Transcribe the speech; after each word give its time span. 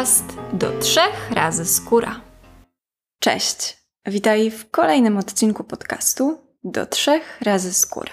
podcast 0.00 0.36
do 0.52 0.78
trzech 0.78 1.30
razy 1.30 1.64
skóra. 1.64 2.20
Cześć, 3.18 3.76
witaj 4.06 4.50
w 4.50 4.70
kolejnym 4.70 5.16
odcinku 5.16 5.64
podcastu 5.64 6.38
do 6.64 6.86
trzech 6.86 7.40
razy 7.42 7.74
skóra. 7.74 8.12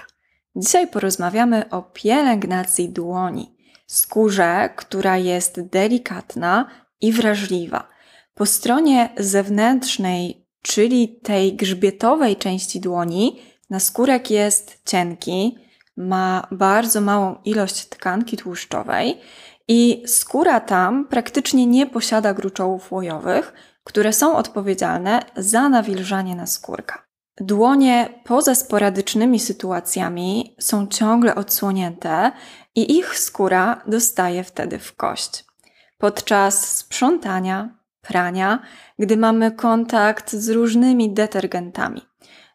Dzisiaj 0.56 0.88
porozmawiamy 0.88 1.70
o 1.70 1.82
pielęgnacji 1.82 2.90
dłoni, 2.90 3.56
skórze, 3.86 4.70
która 4.76 5.18
jest 5.18 5.62
delikatna 5.62 6.70
i 7.02 7.12
wrażliwa. 7.12 7.88
Po 8.34 8.46
stronie 8.46 9.10
zewnętrznej, 9.18 10.48
czyli 10.62 11.20
tej 11.24 11.56
grzbietowej 11.56 12.36
części 12.36 12.80
dłoni, 12.80 13.42
naskórek 13.70 14.32
jest 14.32 14.82
cienki, 14.86 15.58
ma 15.98 16.48
bardzo 16.52 17.02
małą 17.02 17.36
ilość 17.46 17.86
tkanki 17.86 18.38
tłuszczowej 18.38 19.18
i 19.68 20.04
skóra 20.08 20.60
tam 20.60 21.08
praktycznie 21.08 21.66
nie 21.66 21.88
posiada 21.88 22.34
gruczołów 22.34 22.92
łojowych, 22.92 23.54
które 23.84 24.14
są 24.14 24.36
odpowiedzialne 24.36 25.22
za 25.36 25.70
nawilżanie 25.70 26.36
naskórka. 26.36 27.08
Dłonie 27.42 28.22
poza 28.24 28.56
sporadycznymi 28.56 29.40
sytuacjami 29.40 30.56
są 30.60 30.88
ciągle 30.88 31.36
odsłonięte 31.36 32.32
i 32.76 32.98
ich 32.98 33.20
skóra 33.20 33.82
dostaje 33.88 34.44
wtedy 34.44 34.80
w 34.80 34.96
kość. 34.96 35.46
Podczas 35.98 36.78
sprzątania, 36.78 37.70
prania, 38.02 38.60
gdy 39.00 39.18
mamy 39.18 39.52
kontakt 39.52 40.32
z 40.32 40.50
różnymi 40.50 41.14
detergentami. 41.14 42.02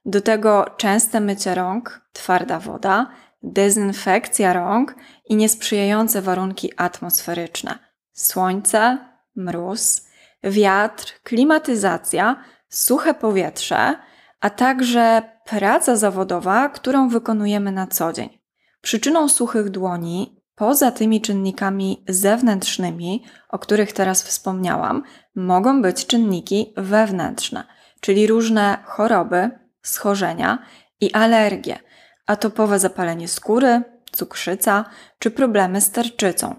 Do 0.04 0.20
tego 0.20 0.66
częste 0.76 1.20
mycie 1.20 1.54
rąk, 1.54 2.00
twarda 2.12 2.58
woda, 2.58 3.10
dezynfekcja 3.42 4.52
rąk 4.52 4.94
i 5.28 5.36
niesprzyjające 5.36 6.22
warunki 6.22 6.70
atmosferyczne. 6.76 7.78
Słońce, 8.12 8.98
mróz, 9.36 10.06
wiatr, 10.44 11.20
klimatyzacja, 11.22 12.44
suche 12.68 13.14
powietrze, 13.14 13.94
a 14.40 14.50
także 14.50 15.22
praca 15.44 15.96
zawodowa, 15.96 16.68
którą 16.68 17.08
wykonujemy 17.08 17.72
na 17.72 17.86
co 17.86 18.12
dzień. 18.12 18.38
Przyczyną 18.80 19.28
suchych 19.28 19.70
dłoni, 19.70 20.42
poza 20.54 20.90
tymi 20.90 21.20
czynnikami 21.20 22.04
zewnętrznymi, 22.08 23.24
o 23.48 23.58
których 23.58 23.92
teraz 23.92 24.22
wspomniałam, 24.22 25.02
mogą 25.34 25.82
być 25.82 26.06
czynniki 26.06 26.74
wewnętrzne, 26.76 27.64
czyli 28.00 28.26
różne 28.26 28.78
choroby, 28.84 29.50
schorzenia 29.82 30.58
i 31.00 31.12
alergie– 31.12 31.78
atopowe 32.26 32.78
zapalenie 32.78 33.28
skóry, 33.28 33.82
cukrzyca 34.12 34.84
czy 35.18 35.30
problemy 35.30 35.80
z 35.80 35.90
tarczycą. 35.90 36.54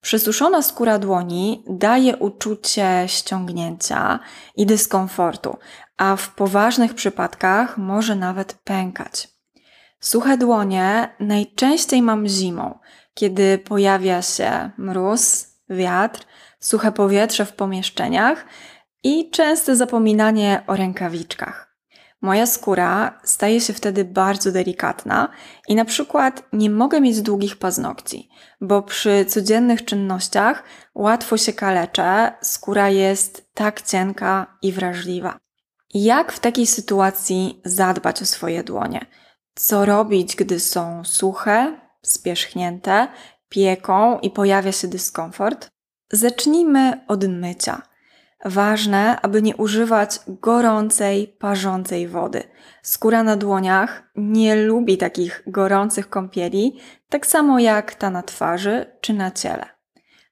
Przesuszona 0.00 0.62
skóra 0.62 0.98
dłoni 0.98 1.64
daje 1.68 2.16
uczucie 2.16 3.04
ściągnięcia 3.06 4.18
i 4.56 4.66
dyskomfortu, 4.66 5.56
a 5.96 6.16
w 6.16 6.34
poważnych 6.34 6.94
przypadkach 6.94 7.78
może 7.78 8.16
nawet 8.16 8.54
pękać. 8.54 9.28
Suche 10.00 10.36
dłonie 10.36 11.14
najczęściej 11.20 12.02
mam 12.02 12.28
zimą, 12.28 12.78
kiedy 13.14 13.58
pojawia 13.58 14.22
się 14.22 14.70
mróz, 14.78 15.46
wiatr, 15.68 16.26
suche 16.60 16.92
powietrze 16.92 17.44
w 17.44 17.52
pomieszczeniach 17.52 18.44
i 19.02 19.30
częste 19.30 19.76
zapominanie 19.76 20.62
o 20.66 20.76
rękawiczkach. 20.76 21.71
Moja 22.22 22.46
skóra 22.46 23.20
staje 23.24 23.60
się 23.60 23.72
wtedy 23.72 24.04
bardzo 24.04 24.52
delikatna 24.52 25.28
i 25.68 25.74
na 25.74 25.84
przykład 25.84 26.42
nie 26.52 26.70
mogę 26.70 27.00
mieć 27.00 27.22
długich 27.22 27.56
paznokci, 27.56 28.28
bo 28.60 28.82
przy 28.82 29.24
codziennych 29.24 29.84
czynnościach 29.84 30.64
łatwo 30.94 31.36
się 31.36 31.52
kaleczę, 31.52 32.32
skóra 32.40 32.88
jest 32.88 33.54
tak 33.54 33.82
cienka 33.82 34.58
i 34.62 34.72
wrażliwa. 34.72 35.38
Jak 35.94 36.32
w 36.32 36.40
takiej 36.40 36.66
sytuacji 36.66 37.60
zadbać 37.64 38.22
o 38.22 38.26
swoje 38.26 38.64
dłonie? 38.64 39.06
Co 39.54 39.84
robić, 39.84 40.36
gdy 40.36 40.60
są 40.60 41.04
suche, 41.04 41.80
spierzchnięte, 42.02 43.08
pieką 43.48 44.18
i 44.18 44.30
pojawia 44.30 44.72
się 44.72 44.88
dyskomfort? 44.88 45.70
Zacznijmy 46.12 47.04
od 47.08 47.28
mycia. 47.28 47.82
Ważne, 48.44 49.20
aby 49.20 49.42
nie 49.42 49.56
używać 49.56 50.20
gorącej, 50.26 51.36
parzącej 51.38 52.08
wody. 52.08 52.42
Skóra 52.82 53.22
na 53.22 53.36
dłoniach 53.36 54.02
nie 54.16 54.56
lubi 54.56 54.98
takich 54.98 55.42
gorących 55.46 56.08
kąpieli, 56.10 56.78
tak 57.08 57.26
samo 57.26 57.58
jak 57.58 57.94
ta 57.94 58.10
na 58.10 58.22
twarzy 58.22 58.86
czy 59.00 59.12
na 59.12 59.30
ciele. 59.30 59.66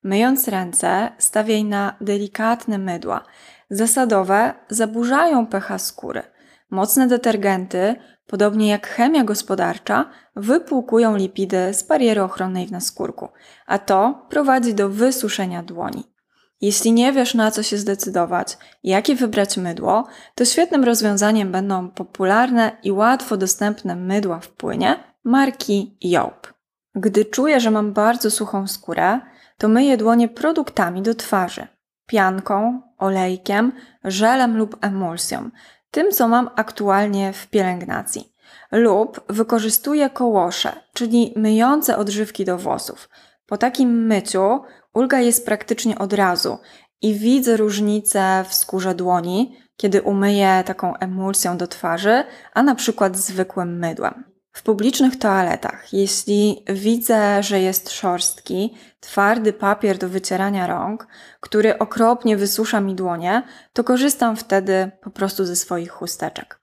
Myjąc 0.02 0.48
ręce, 0.48 1.12
stawiaj 1.18 1.64
na 1.64 1.96
delikatne 2.00 2.78
mydła. 2.78 3.24
Zasadowe 3.70 4.54
zaburzają 4.68 5.46
pH 5.46 5.78
skóry. 5.78 6.22
Mocne 6.70 7.06
detergenty, 7.06 7.96
podobnie 8.26 8.68
jak 8.68 8.86
chemia 8.86 9.24
gospodarcza, 9.24 10.10
wypłukują 10.36 11.16
lipidy 11.16 11.74
z 11.74 11.82
bariery 11.82 12.22
ochronnej 12.22 12.66
w 12.66 12.72
naskórku, 12.72 13.28
a 13.66 13.78
to 13.78 14.26
prowadzi 14.30 14.74
do 14.74 14.88
wysuszenia 14.88 15.62
dłoni. 15.62 16.09
Jeśli 16.60 16.92
nie 16.92 17.12
wiesz 17.12 17.34
na 17.34 17.50
co 17.50 17.62
się 17.62 17.78
zdecydować, 17.78 18.58
jakie 18.84 19.14
wybrać 19.14 19.56
mydło, 19.56 20.06
to 20.34 20.44
świetnym 20.44 20.84
rozwiązaniem 20.84 21.52
będą 21.52 21.88
popularne 21.88 22.76
i 22.82 22.92
łatwo 22.92 23.36
dostępne 23.36 23.96
mydła 23.96 24.40
w 24.40 24.48
płynie 24.48 24.96
marki 25.24 25.96
Job. 26.00 26.54
Gdy 26.94 27.24
czuję, 27.24 27.60
że 27.60 27.70
mam 27.70 27.92
bardzo 27.92 28.30
suchą 28.30 28.66
skórę, 28.66 29.20
to 29.58 29.68
myję 29.68 29.96
dłonie 29.96 30.28
produktami 30.28 31.02
do 31.02 31.14
twarzy. 31.14 31.66
Pianką, 32.06 32.82
olejkiem, 32.98 33.72
żelem 34.04 34.56
lub 34.56 34.76
emulsją. 34.80 35.50
Tym, 35.90 36.10
co 36.10 36.28
mam 36.28 36.50
aktualnie 36.56 37.32
w 37.32 37.46
pielęgnacji. 37.46 38.32
Lub 38.72 39.20
wykorzystuję 39.28 40.10
kołosze, 40.10 40.72
czyli 40.94 41.32
myjące 41.36 41.96
odżywki 41.96 42.44
do 42.44 42.58
włosów. 42.58 43.08
Po 43.46 43.58
takim 43.58 44.06
myciu 44.06 44.60
ulga 44.94 45.20
jest 45.20 45.46
praktycznie 45.46 45.98
od 45.98 46.12
razu 46.12 46.58
i 47.02 47.14
widzę 47.14 47.56
różnicę 47.56 48.44
w 48.48 48.54
skórze 48.54 48.94
dłoni, 48.94 49.56
kiedy 49.76 50.02
umyję 50.02 50.62
taką 50.66 50.96
emulsją 50.96 51.56
do 51.56 51.66
twarzy, 51.66 52.24
a 52.54 52.62
na 52.62 52.74
przykład 52.74 53.16
zwykłym 53.16 53.78
mydłem. 53.78 54.24
W 54.52 54.62
publicznych 54.62 55.18
toaletach, 55.18 55.92
jeśli 55.92 56.64
widzę, 56.68 57.42
że 57.42 57.60
jest 57.60 57.90
szorstki, 57.90 58.74
twardy 59.00 59.52
papier 59.52 59.98
do 59.98 60.08
wycierania 60.08 60.66
rąk, 60.66 61.06
który 61.40 61.78
okropnie 61.78 62.36
wysusza 62.36 62.80
mi 62.80 62.94
dłonie, 62.94 63.42
to 63.72 63.84
korzystam 63.84 64.36
wtedy 64.36 64.90
po 65.02 65.10
prostu 65.10 65.44
ze 65.44 65.56
swoich 65.56 65.90
chusteczek. 65.90 66.60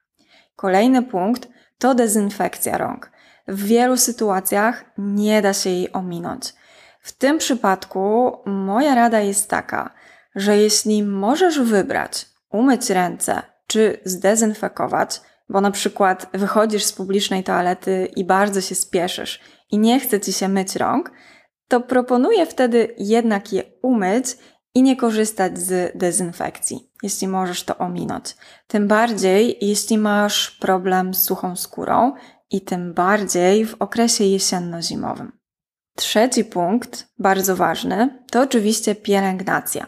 Kolejny 0.56 1.04
punkt 1.04 1.50
to 1.78 1.96
dezynfekcja 1.96 2.78
rąk. 2.78 3.12
W 3.48 3.64
wielu 3.64 3.98
sytuacjach 3.98 4.86
nie 4.98 5.42
da 5.42 5.54
się 5.54 5.70
jej 5.70 5.92
ominąć. 5.94 6.54
W 7.08 7.12
tym 7.12 7.38
przypadku 7.38 8.32
moja 8.46 8.96
rada 8.96 9.20
jest 9.20 9.50
taka, 9.50 9.94
że 10.36 10.58
jeśli 10.58 11.04
możesz 11.04 11.60
wybrać 11.60 12.26
umyć 12.52 12.90
ręce 12.90 13.42
czy 13.68 14.00
zdezynfekować, 14.06 15.22
bo 15.50 15.62
na 15.62 15.72
przykład 15.72 16.30
wychodzisz 16.34 16.84
z 16.84 16.94
publicznej 16.94 17.44
toalety 17.44 18.08
i 18.16 18.26
bardzo 18.26 18.62
się 18.62 18.76
spieszysz 18.76 19.40
i 19.72 19.78
nie 19.78 20.00
chce 20.00 20.20
ci 20.20 20.34
się 20.34 20.48
myć 20.48 20.76
rąk, 20.76 21.12
to 21.68 21.82
proponuję 21.82 22.46
wtedy 22.46 22.96
jednak 22.98 23.54
je 23.54 23.64
umyć 23.82 24.26
i 24.74 24.82
nie 24.84 24.96
korzystać 24.96 25.60
z 25.60 25.98
dezynfekcji, 25.98 26.92
jeśli 27.04 27.28
możesz 27.28 27.64
to 27.64 27.78
ominąć. 27.78 28.36
Tym 28.68 28.88
bardziej, 28.88 29.58
jeśli 29.62 29.98
masz 29.98 30.52
problem 30.52 31.14
z 31.14 31.24
suchą 31.24 31.56
skórą 31.56 32.14
i 32.52 32.62
tym 32.62 32.94
bardziej 32.94 33.66
w 33.66 33.76
okresie 33.80 34.24
jesienno-zimowym. 34.24 35.37
Trzeci 35.98 36.46
punkt, 36.46 37.08
bardzo 37.20 37.56
ważny, 37.56 38.24
to 38.32 38.42
oczywiście 38.42 38.96
pielęgnacja. 38.96 39.88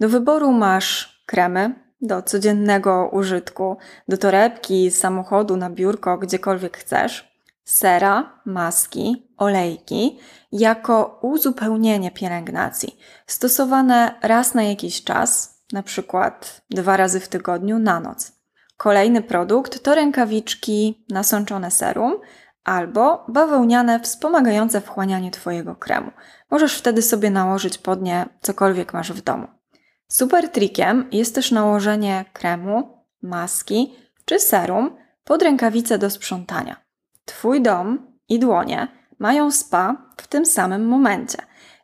Do 0.00 0.08
wyboru 0.08 0.52
masz 0.52 1.22
kremy 1.26 1.74
do 2.00 2.22
codziennego 2.22 3.08
użytku, 3.12 3.76
do 4.08 4.18
torebki, 4.18 4.90
samochodu, 4.90 5.56
na 5.56 5.70
biurko, 5.70 6.18
gdziekolwiek 6.18 6.76
chcesz, 6.76 7.32
sera, 7.64 8.40
maski, 8.44 9.32
olejki, 9.36 10.18
jako 10.52 11.18
uzupełnienie 11.22 12.10
pielęgnacji, 12.10 12.98
stosowane 13.26 14.14
raz 14.22 14.54
na 14.54 14.62
jakiś 14.62 15.04
czas, 15.04 15.60
na 15.72 15.82
przykład 15.82 16.62
dwa 16.70 16.96
razy 16.96 17.20
w 17.20 17.28
tygodniu 17.28 17.78
na 17.78 18.00
noc. 18.00 18.32
Kolejny 18.76 19.22
produkt 19.22 19.82
to 19.82 19.94
rękawiczki 19.94 21.04
nasączone 21.10 21.70
serum, 21.70 22.14
albo 22.64 23.24
bawełniane 23.28 24.00
wspomagające 24.00 24.80
wchłanianie 24.80 25.30
Twojego 25.30 25.76
kremu. 25.76 26.10
Możesz 26.50 26.78
wtedy 26.78 27.02
sobie 27.02 27.30
nałożyć 27.30 27.78
pod 27.78 28.02
nie 28.02 28.26
cokolwiek 28.40 28.94
masz 28.94 29.12
w 29.12 29.22
domu. 29.22 29.46
Super 30.08 30.48
trikiem 30.48 31.08
jest 31.12 31.34
też 31.34 31.50
nałożenie 31.50 32.24
kremu, 32.32 33.04
maski 33.22 33.94
czy 34.24 34.38
serum 34.38 34.96
pod 35.24 35.42
rękawice 35.42 35.98
do 35.98 36.10
sprzątania. 36.10 36.76
Twój 37.24 37.62
dom 37.62 38.16
i 38.28 38.38
dłonie 38.38 38.88
mają 39.18 39.50
spa 39.50 40.12
w 40.16 40.26
tym 40.26 40.46
samym 40.46 40.86
momencie, 40.86 41.38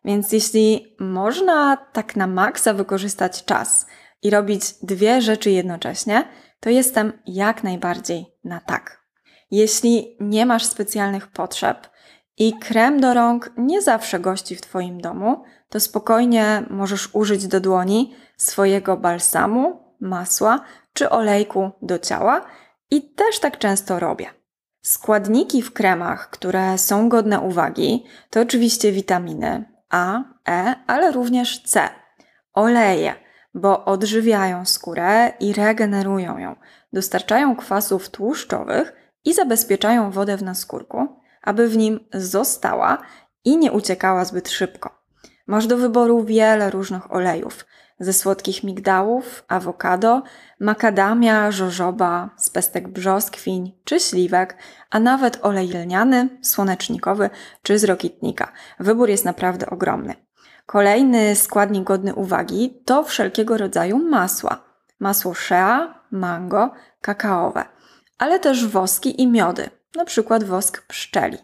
Więc 0.04 0.32
jeśli 0.32 0.96
można 1.00 1.76
tak 1.76 2.16
na 2.16 2.26
maksa 2.26 2.74
wykorzystać 2.74 3.44
czas 3.44 3.86
i 4.22 4.30
robić 4.30 4.62
dwie 4.82 5.22
rzeczy 5.22 5.50
jednocześnie, 5.50 6.28
to 6.60 6.70
jestem 6.70 7.12
jak 7.26 7.64
najbardziej 7.64 8.26
na 8.44 8.60
tak. 8.60 9.05
Jeśli 9.50 10.16
nie 10.20 10.46
masz 10.46 10.64
specjalnych 10.64 11.26
potrzeb 11.26 11.90
i 12.36 12.58
krem 12.58 13.00
do 13.00 13.14
rąk 13.14 13.52
nie 13.56 13.82
zawsze 13.82 14.20
gości 14.20 14.56
w 14.56 14.60
Twoim 14.60 15.00
domu, 15.00 15.44
to 15.68 15.80
spokojnie 15.80 16.62
możesz 16.70 17.14
użyć 17.14 17.46
do 17.46 17.60
dłoni 17.60 18.14
swojego 18.36 18.96
balsamu, 18.96 19.94
masła 20.00 20.60
czy 20.92 21.10
olejku 21.10 21.70
do 21.82 21.98
ciała 21.98 22.40
i 22.90 23.14
też 23.14 23.38
tak 23.38 23.58
często 23.58 23.98
robię. 23.98 24.30
Składniki 24.82 25.62
w 25.62 25.72
kremach, 25.72 26.30
które 26.30 26.78
są 26.78 27.08
godne 27.08 27.40
uwagi, 27.40 28.04
to 28.30 28.40
oczywiście 28.40 28.92
witaminy 28.92 29.64
A, 29.90 30.22
E, 30.48 30.74
ale 30.86 31.12
również 31.12 31.62
C. 31.62 31.88
Oleje, 32.54 33.14
bo 33.54 33.84
odżywiają 33.84 34.64
skórę 34.64 35.32
i 35.40 35.52
regenerują 35.52 36.38
ją, 36.38 36.56
dostarczają 36.92 37.56
kwasów 37.56 38.08
tłuszczowych 38.08 38.92
i 39.26 39.34
zabezpieczają 39.34 40.10
wodę 40.10 40.36
w 40.36 40.42
naskórku, 40.42 41.08
aby 41.42 41.68
w 41.68 41.76
nim 41.76 42.00
została 42.14 42.98
i 43.44 43.56
nie 43.56 43.72
uciekała 43.72 44.24
zbyt 44.24 44.48
szybko. 44.48 45.02
Masz 45.46 45.66
do 45.66 45.76
wyboru 45.76 46.24
wiele 46.24 46.70
różnych 46.70 47.12
olejów, 47.12 47.64
ze 48.00 48.12
słodkich 48.12 48.64
migdałów, 48.64 49.44
awokado, 49.48 50.22
makadamia, 50.60 51.50
żożoba, 51.50 52.30
z 52.36 52.50
pestek 52.50 52.88
brzoskwiń 52.88 53.72
czy 53.84 54.00
śliwek, 54.00 54.56
a 54.90 55.00
nawet 55.00 55.38
olej 55.42 55.68
lniany, 55.68 56.28
słonecznikowy 56.42 57.30
czy 57.62 57.78
z 57.78 57.84
rokitnika. 57.84 58.52
Wybór 58.80 59.08
jest 59.08 59.24
naprawdę 59.24 59.70
ogromny. 59.70 60.14
Kolejny 60.66 61.36
składnik 61.36 61.84
godny 61.84 62.14
uwagi 62.14 62.82
to 62.84 63.02
wszelkiego 63.02 63.56
rodzaju 63.56 63.98
masła. 63.98 64.64
Masło 65.00 65.34
shea, 65.34 66.02
mango, 66.10 66.70
kakaowe, 67.00 67.64
ale 68.18 68.40
też 68.40 68.66
woski 68.66 69.22
i 69.22 69.26
miody, 69.26 69.70
na 69.94 70.04
przykład 70.04 70.44
wosk 70.44 70.86
pszczeli. 70.86 71.38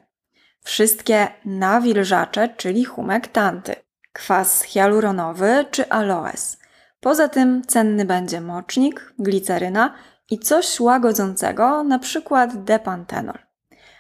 Wszystkie 0.65 1.29
nawilżacze, 1.45 2.49
czyli 2.49 2.85
humektanty 2.85 3.75
kwas 4.13 4.63
hialuronowy 4.63 5.65
czy 5.71 5.91
aloes. 5.91 6.59
Poza 7.01 7.29
tym 7.29 7.63
cenny 7.67 8.05
będzie 8.05 8.41
mocznik, 8.41 9.15
gliceryna 9.19 9.95
i 10.31 10.39
coś 10.39 10.81
łagodzącego, 10.81 11.85
na 11.85 11.99
przykład 11.99 12.65
depantenol. 12.65 13.39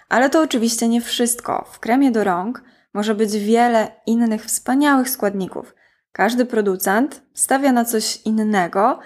Ale 0.08 0.30
to 0.30 0.42
oczywiście 0.42 0.88
nie 0.88 1.00
wszystko. 1.00 1.68
W 1.72 1.80
kremie 1.80 2.10
do 2.10 2.24
rąk 2.24 2.62
może 2.94 3.14
być 3.14 3.32
wiele 3.32 4.00
innych 4.06 4.44
wspaniałych 4.44 5.10
składników. 5.10 5.74
Każdy 6.12 6.44
producent 6.44 7.22
stawia 7.34 7.72
na 7.72 7.84
coś 7.84 8.22
innego 8.24 8.98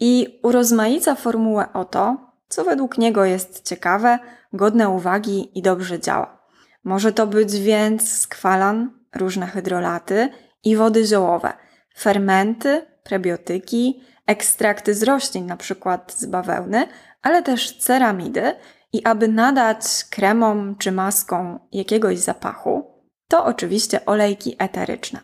i 0.00 0.40
urozmaica 0.42 1.14
formułę 1.14 1.72
o 1.72 1.84
to, 1.84 2.33
co 2.54 2.64
według 2.64 2.98
niego 2.98 3.24
jest 3.24 3.68
ciekawe, 3.68 4.18
godne 4.52 4.88
uwagi 4.88 5.58
i 5.58 5.62
dobrze 5.62 6.00
działa. 6.00 6.38
Może 6.84 7.12
to 7.12 7.26
być 7.26 7.60
więc 7.60 8.18
skwalan, 8.18 8.90
różne 9.14 9.46
hydrolaty 9.46 10.28
i 10.64 10.76
wody 10.76 11.06
ziołowe, 11.06 11.52
fermenty, 11.96 12.86
prebiotyki, 13.02 14.02
ekstrakty 14.26 14.94
z 14.94 15.02
roślin, 15.02 15.44
np. 15.44 15.98
z 16.08 16.26
bawełny, 16.26 16.86
ale 17.22 17.42
też 17.42 17.78
ceramidy 17.78 18.52
i 18.92 19.04
aby 19.04 19.28
nadać 19.28 19.84
kremom 20.10 20.76
czy 20.78 20.92
maskom 20.92 21.58
jakiegoś 21.72 22.18
zapachu, 22.18 23.04
to 23.28 23.44
oczywiście 23.44 24.06
olejki 24.06 24.56
eteryczne. 24.58 25.20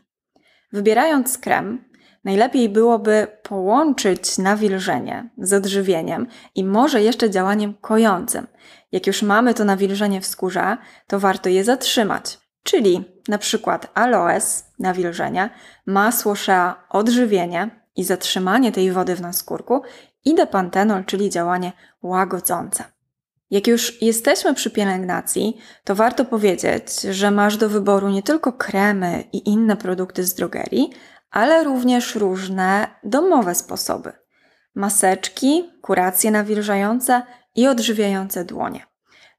Wybierając 0.73 1.39
krem, 1.39 1.85
najlepiej 2.25 2.69
byłoby 2.69 3.27
połączyć 3.43 4.39
nawilżenie 4.39 5.31
z 5.39 5.53
odżywieniem 5.53 6.27
i 6.55 6.65
może 6.65 7.03
jeszcze 7.03 7.31
działaniem 7.31 7.75
kojącym. 7.75 8.47
Jak 8.93 9.07
już 9.07 9.23
mamy 9.23 9.55
to 9.55 9.65
nawilżenie 9.65 10.21
w 10.21 10.27
skórze, 10.27 10.77
to 11.07 11.21
warto 11.21 11.49
je 11.49 11.65
zatrzymać, 11.65 12.39
czyli 12.63 13.05
na 13.29 13.39
przykład 13.39 13.91
aloes, 13.95 14.65
nawilżenie, 14.79 15.51
masło 15.87 16.35
shea, 16.35 16.87
odżywienie 16.91 17.71
i 17.97 18.05
zatrzymanie 18.05 18.73
tej 18.73 18.93
wody 18.93 19.15
w 19.17 19.21
naskórku 19.21 19.83
i 20.25 20.35
depantenol, 20.35 21.05
czyli 21.05 21.31
działanie 21.31 21.73
łagodzące. 22.03 22.85
Jak 23.51 23.67
już 23.67 24.03
jesteśmy 24.03 24.55
przy 24.55 24.71
pielęgnacji, 24.71 25.57
to 25.85 25.95
warto 25.95 26.25
powiedzieć, 26.25 27.01
że 27.01 27.31
masz 27.31 27.57
do 27.57 27.69
wyboru 27.69 28.09
nie 28.09 28.23
tylko 28.23 28.53
kremy 28.53 29.25
i 29.33 29.51
inne 29.51 29.77
produkty 29.77 30.25
z 30.25 30.35
drogerii, 30.35 30.91
ale 31.31 31.65
również 31.65 32.15
różne 32.15 32.87
domowe 33.05 33.55
sposoby. 33.55 34.13
Maseczki, 34.75 35.71
kuracje 35.83 36.31
nawilżające 36.31 37.23
i 37.57 37.69
odżywiające 37.69 38.45
dłonie. 38.45 38.87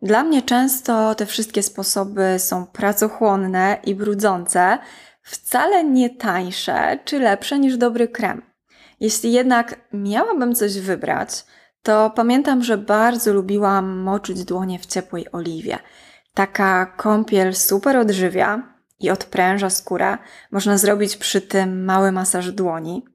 Dla 0.01 0.23
mnie 0.23 0.41
często 0.41 1.15
te 1.15 1.25
wszystkie 1.25 1.63
sposoby 1.63 2.35
są 2.37 2.65
pracochłonne 2.65 3.77
i 3.83 3.95
brudzące, 3.95 4.77
wcale 5.23 5.83
nie 5.83 6.09
tańsze 6.09 6.99
czy 7.05 7.19
lepsze 7.19 7.59
niż 7.59 7.77
dobry 7.77 8.07
krem. 8.07 8.41
Jeśli 8.99 9.31
jednak 9.31 9.75
miałabym 9.93 10.55
coś 10.55 10.79
wybrać, 10.79 11.45
to 11.83 12.09
pamiętam, 12.09 12.63
że 12.63 12.77
bardzo 12.77 13.33
lubiłam 13.33 13.97
moczyć 13.97 14.43
dłonie 14.43 14.79
w 14.79 14.85
ciepłej 14.85 15.31
oliwie. 15.31 15.79
Taka 16.33 16.85
kąpiel 16.85 17.55
super 17.55 17.97
odżywia 17.97 18.73
i 19.01 19.09
odpręża 19.09 19.69
skórę. 19.69 20.17
Można 20.51 20.77
zrobić 20.77 21.17
przy 21.17 21.41
tym 21.41 21.85
mały 21.85 22.11
masaż 22.11 22.51
dłoni. 22.51 23.05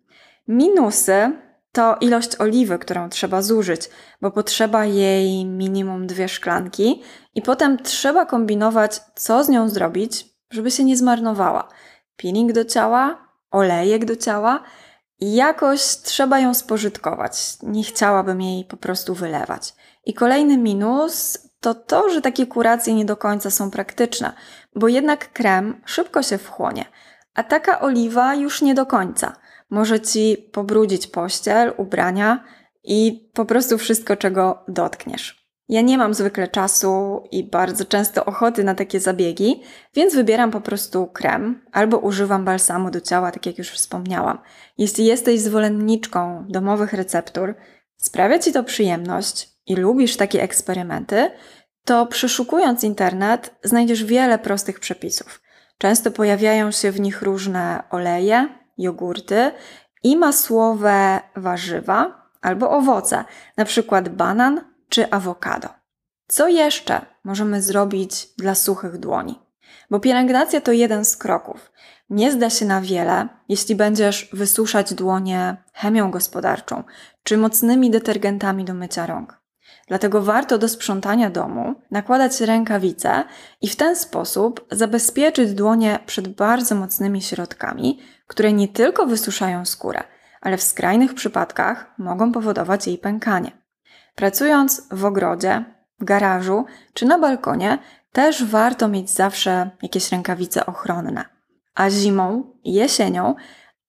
Minusy 0.48 1.32
to 1.72 1.96
ilość 2.00 2.40
oliwy, 2.40 2.78
którą 2.78 3.08
trzeba 3.08 3.42
zużyć, 3.42 3.90
bo 4.22 4.30
potrzeba 4.30 4.84
jej 4.84 5.44
minimum 5.44 6.06
dwie 6.06 6.28
szklanki 6.28 7.02
i 7.34 7.42
potem 7.42 7.78
trzeba 7.78 8.26
kombinować, 8.26 9.00
co 9.14 9.44
z 9.44 9.48
nią 9.48 9.68
zrobić, 9.68 10.26
żeby 10.50 10.70
się 10.70 10.84
nie 10.84 10.96
zmarnowała. 10.96 11.68
Peeling 12.16 12.52
do 12.52 12.64
ciała, 12.64 13.28
olejek 13.50 14.04
do 14.04 14.16
ciała 14.16 14.62
jakoś 15.20 15.80
trzeba 15.80 16.40
ją 16.40 16.54
spożytkować. 16.54 17.56
Nie 17.62 17.84
chciałabym 17.84 18.42
jej 18.42 18.64
po 18.64 18.76
prostu 18.76 19.14
wylewać. 19.14 19.74
I 20.04 20.14
kolejny 20.14 20.58
minus 20.58 21.38
to 21.60 21.74
to, 21.74 22.10
że 22.10 22.22
takie 22.22 22.46
kuracje 22.46 22.94
nie 22.94 23.04
do 23.04 23.16
końca 23.16 23.50
są 23.50 23.70
praktyczne, 23.70 24.32
bo 24.75 24.88
jednak 24.88 25.32
krem 25.32 25.82
szybko 25.84 26.22
się 26.22 26.38
wchłonie, 26.38 26.84
a 27.34 27.42
taka 27.42 27.80
oliwa 27.80 28.34
już 28.34 28.62
nie 28.62 28.75
do 28.75 28.86
końca– 28.86 29.32
może 29.70 30.00
ci 30.00 30.48
pobrudzić 30.52 31.06
pościel, 31.06 31.72
ubrania 31.76 32.44
i 32.84 33.30
po 33.34 33.44
prostu 33.44 33.78
wszystko, 33.78 34.16
czego 34.16 34.64
dotkniesz. 34.68 35.46
Ja 35.68 35.80
nie 35.80 35.98
mam 35.98 36.14
zwykle 36.14 36.48
czasu 36.48 37.22
i 37.30 37.50
bardzo 37.50 37.84
często 37.84 38.25
ochoty 38.25 38.64
na 38.64 38.75
takie 38.75 39.00
zabiegi, 39.00 39.62
więc 39.94 40.14
wybieram 40.14 40.50
po 40.50 40.60
prostu 40.60 41.06
krem 41.06 41.64
albo 41.72 41.98
używam 41.98 42.44
balsamu 42.44 42.90
do 42.90 43.00
ciała, 43.00 43.32
tak 43.32 43.46
jak 43.46 43.58
już 43.58 43.70
wspomniałam. 43.70 44.38
Jeśli 44.78 45.04
jesteś 45.04 45.40
zwolenniczką 45.40 46.44
domowych 46.48 46.92
receptur, 46.92 47.54
sprawia 47.96 48.38
ci 48.38 48.52
to 48.52 48.64
przyjemność 48.64 49.55
i 49.66 49.76
lubisz 49.76 50.16
takie 50.16 50.42
eksperymenty, 50.42 51.30
to 51.85 52.06
przeszukując 52.06 52.85
internet 52.85 53.54
znajdziesz 53.64 54.04
wiele 54.04 54.38
prostych 54.38 54.80
przepisów. 54.80 55.40
Często 55.78 56.11
pojawiają 56.11 56.70
się 56.70 56.92
w 56.92 57.00
nich 57.00 57.23
różne 57.23 57.82
oleje, 57.90 58.49
jogurty 58.78 59.50
i 60.02 60.16
masłowe 60.16 61.20
warzywa 61.37 62.28
albo 62.42 62.70
owoce, 62.70 63.25
na 63.56 63.64
przykład 63.64 64.08
banan 64.08 64.61
czy 64.88 65.11
awokado. 65.11 65.68
Co 66.28 66.49
jeszcze 66.49 67.06
możemy 67.25 67.62
zrobić 67.62 68.28
dla 68.38 68.54
suchych 68.54 68.99
dłoni? 68.99 69.38
Bo 69.90 70.00
pielęgnacja 70.00 70.61
to 70.61 70.73
jeden 70.73 71.04
z 71.04 71.16
kroków. 71.16 71.73
Nie 72.11 72.32
zda 72.32 72.50
się 72.50 72.66
na 72.66 72.80
wiele, 72.80 73.28
jeśli 73.49 73.75
będziesz 73.75 74.28
wysuszać 74.32 74.94
dłonie 74.94 75.56
chemią 75.73 76.11
gospodarczą 76.11 76.85
czy 77.23 77.37
mocnymi 77.37 77.90
detergentami 77.90 78.64
do 78.64 78.75
mycia 78.75 79.06
rąk. 79.06 79.45
Dlatego 79.88 80.23
warto 80.23 80.58
do 80.58 80.68
sprzątania 80.68 81.30
domu 81.30 81.75
nakładać 81.90 82.40
rękawice 82.40 83.25
i 83.62 83.68
w 83.68 83.76
ten 83.76 83.96
sposób 83.96 84.66
zabezpieczyć 84.70 85.54
dłonie 85.54 85.99
przed 86.06 86.28
bardzo 86.28 86.75
mocnymi 86.75 87.23
środkami, 87.23 87.99
które 88.26 88.52
nie 88.52 88.68
tylko 88.68 89.06
wysuszają 89.06 89.64
skórę, 89.64 90.02
ale 90.40 90.56
w 90.56 90.62
skrajnych 90.62 91.14
przypadkach 91.14 91.94
mogą 91.99 92.32
powodować 92.32 92.87
jej 92.87 92.99
pękanie. 92.99 93.50
Pracując 94.14 94.88
w 94.90 95.04
ogrodzie, 95.04 95.64
w 96.00 96.04
garażu 96.04 96.64
czy 96.94 97.06
na 97.06 97.18
balkonie, 97.18 97.78
też 98.12 98.44
warto 98.44 98.88
mieć 98.88 99.11
zawsze 99.11 99.70
jakieś 99.82 100.12
rękawice 100.12 100.66
ochronne. 100.66 101.25
A 101.75 101.90
zimą, 101.90 102.52
jesienią, 102.64 103.35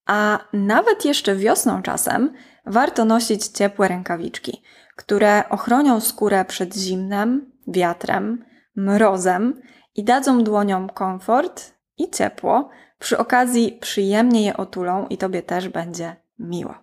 a 0.07 0.39
nawet 0.53 1.05
jeszcze 1.05 1.35
wiosną 1.35 1.81
czasem 1.81 2.33
warto 2.65 3.05
nosić 3.05 3.47
ciepłe 3.47 3.87
rękawiczki, 3.87 4.61
które 4.95 5.43
ochronią 5.49 5.99
skórę 5.99 6.45
przed 6.45 6.75
zimnem, 6.75 7.51
wiatrem, 7.67 8.45
mrozem 8.75 9.61
i 9.95 10.03
dadzą 10.03 10.43
dłoniom 10.43 10.89
komfort 10.89 11.73
i 11.97 12.09
ciepło. 12.09 12.69
Przy 12.99 13.17
okazji 13.17 13.77
przyjemnie 13.81 14.45
je 14.45 14.57
otulą 14.57 15.07
i 15.07 15.17
Tobie 15.17 15.41
też 15.41 15.69
będzie 15.69 16.15
miło. 16.39 16.75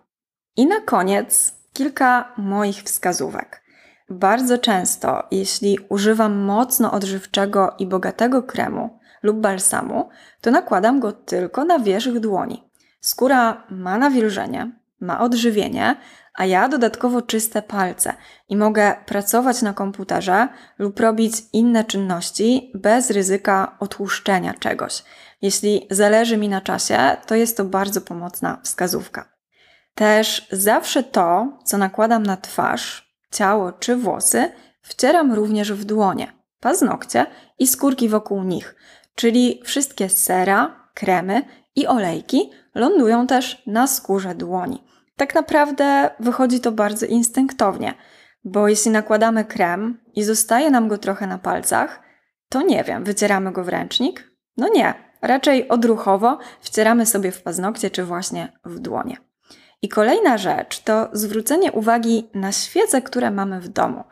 I 0.55 0.67
na 0.67 0.81
koniec 0.81 1.53
kilka 1.73 2.33
moich 2.37 2.83
wskazówek. 2.83 3.61
Bardzo 4.09 4.57
często, 4.57 5.23
jeśli 5.31 5.79
używam 5.89 6.37
mocno 6.37 6.91
odżywczego 6.91 7.75
i 7.79 7.87
bogatego 7.87 8.43
kremu 8.43 8.99
lub 9.23 9.37
balsamu, 9.37 10.09
to 10.41 10.51
nakładam 10.51 10.99
go 10.99 11.11
tylko 11.11 11.65
na 11.65 11.79
wierzch 11.79 12.19
dłoni. 12.19 12.63
Skóra 13.05 13.63
ma 13.69 13.97
nawilżenie, 13.97 14.71
ma 14.99 15.19
odżywienie, 15.19 15.95
a 16.33 16.45
ja 16.45 16.69
dodatkowo 16.69 17.21
czyste 17.21 17.61
palce 17.61 18.13
i 18.49 18.57
mogę 18.57 18.95
pracować 19.05 19.61
na 19.61 19.73
komputerze 19.73 20.47
lub 20.77 20.99
robić 20.99 21.33
inne 21.53 21.83
czynności 21.83 22.71
bez 22.75 23.11
ryzyka 23.11 23.75
otłuszczenia 23.79 24.53
czegoś. 24.53 25.03
Jeśli 25.41 25.87
zależy 25.91 26.37
mi 26.37 26.49
na 26.49 26.61
czasie, 26.61 27.17
to 27.25 27.35
jest 27.35 27.57
to 27.57 27.65
bardzo 27.65 28.01
pomocna 28.01 28.57
wskazówka. 28.63 29.29
Też 29.95 30.47
zawsze 30.51 31.03
to, 31.03 31.57
co 31.63 31.77
nakładam 31.77 32.23
na 32.23 32.37
twarz, 32.37 33.15
ciało 33.31 33.71
czy 33.71 33.95
włosy, 33.95 34.51
wcieram 34.81 35.33
również 35.33 35.73
w 35.73 35.85
dłonie, 35.85 36.33
paznokcie 36.59 37.25
i 37.59 37.67
skórki 37.67 38.09
wokół 38.09 38.43
nich, 38.43 38.75
czyli 39.15 39.61
wszystkie 39.63 40.09
sera, 40.09 40.89
kremy 40.93 41.41
i 41.75 41.87
olejki 41.87 42.51
lądują 42.75 43.27
też 43.27 43.63
na 43.67 43.87
skórze 43.87 44.35
dłoni. 44.35 44.83
Tak 45.17 45.35
naprawdę 45.35 46.09
wychodzi 46.19 46.59
to 46.59 46.71
bardzo 46.71 47.05
instynktownie, 47.05 47.93
bo 48.43 48.67
jeśli 48.67 48.91
nakładamy 48.91 49.45
krem 49.45 49.97
i 50.15 50.23
zostaje 50.23 50.71
nam 50.71 50.87
go 50.87 50.97
trochę 50.97 51.27
na 51.27 51.37
palcach, 51.37 51.99
to 52.49 52.61
nie 52.61 52.83
wiem, 52.83 53.03
wycieramy 53.03 53.51
go 53.51 53.63
w 53.63 53.69
ręcznik? 53.69 54.31
No 54.57 54.67
nie, 54.73 54.93
raczej 55.21 55.67
odruchowo 55.67 56.37
wcieramy 56.61 57.05
sobie 57.05 57.31
w 57.31 57.41
paznokcie 57.41 57.91
czy 57.91 58.03
właśnie 58.03 58.51
w 58.65 58.79
dłonie. 58.79 59.17
I 59.81 59.89
kolejna 59.89 60.37
rzecz 60.37 60.79
to 60.79 61.09
zwrócenie 61.13 61.71
uwagi 61.71 62.29
na 62.33 62.51
świece, 62.51 63.01
które 63.01 63.31
mamy 63.31 63.61
w 63.61 63.67
domu. 63.67 64.03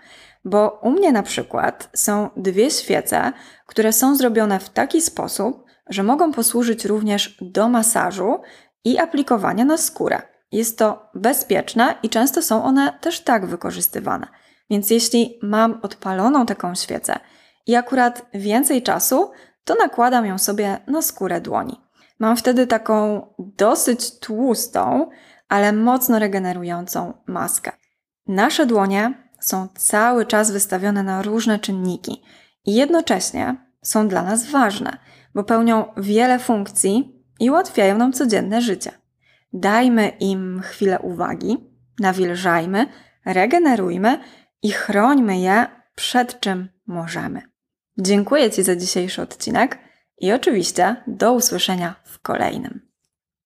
Bo 0.46 0.80
u 0.84 0.92
mnie 0.92 1.12
na 1.12 1.24
przykład 1.24 1.90
są 1.94 2.30
dwie 2.38 2.72
świece, 2.72 3.32
które 3.66 3.94
są 3.94 4.16
zrobione 4.16 4.60
w 4.60 4.70
taki 4.70 5.02
sposób, 5.02 5.63
że 5.90 6.04
mogą 6.04 6.32
posłużyć 6.32 6.86
również 6.86 7.38
do 7.42 7.70
masażu 7.70 8.42
i 8.86 9.00
aplikowania 9.00 9.66
na 9.66 9.78
skórę. 9.78 10.22
Jest 10.52 10.78
to 10.78 11.10
bezpieczne 11.16 11.96
i 12.04 12.10
często 12.10 12.42
są 12.42 12.64
one 12.64 13.00
też 13.02 13.22
tak 13.22 13.46
wykorzystywane. 13.46 14.28
Więc 14.70 14.90
jeśli 14.90 15.40
mam 15.42 15.80
odpaloną 15.82 16.46
taką 16.46 16.76
świecę 16.76 17.20
i 17.68 17.76
akurat 17.76 18.26
więcej 18.34 18.84
czasu, 18.84 19.32
to 19.64 19.76
nakładam 19.76 20.26
ją 20.26 20.38
sobie 20.38 20.78
na 20.88 21.02
skórę 21.02 21.42
dłoni. 21.42 21.82
Mam 22.20 22.38
wtedy 22.38 22.68
taką 22.68 23.28
dosyć 23.40 24.20
tłustą, 24.20 25.10
ale 25.50 25.74
mocno 25.74 26.20
regenerującą 26.20 27.14
maskę. 27.28 27.72
Nasze 28.28 28.66
dłonie 28.66 29.14
są 29.40 29.68
cały 29.76 30.26
czas 30.26 30.52
wystawione 30.52 31.04
na 31.04 31.22
różne 31.22 31.60
czynniki 31.60 32.24
i 32.66 32.76
jednocześnie 32.76 33.56
są 33.82 34.08
dla 34.08 34.24
nas 34.24 34.46
ważne, 34.46 34.98
bo 35.34 35.44
pełnią 35.44 35.86
wiele 35.98 36.40
funkcji 36.40 37.24
i 37.40 37.50
ułatwiają 37.50 37.98
nam 37.98 38.14
codzienne 38.14 38.62
życie. 38.62 38.92
Dajmy 39.54 40.10
im 40.20 40.62
chwilę 40.64 41.00
uwagi, 41.00 41.58
nawilżajmy, 42.00 42.88
regenerujmy 43.26 44.20
i 44.62 44.72
chrońmy 44.72 45.40
je 45.40 45.66
przed 45.96 46.40
czym 46.40 46.70
możemy. 46.88 47.42
Dziękuję 47.98 48.52
Ci 48.52 48.64
za 48.64 48.76
dzisiejszy 48.76 49.22
odcinek 49.22 49.80
i 50.18 50.32
oczywiście 50.32 50.96
do 51.08 51.34
usłyszenia 51.34 51.96
w 52.04 52.20
kolejnym. 52.20 52.93